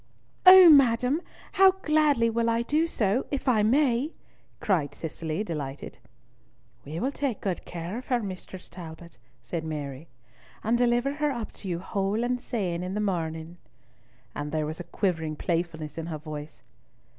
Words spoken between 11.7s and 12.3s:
whole